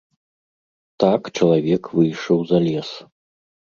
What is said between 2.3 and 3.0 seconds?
за лес.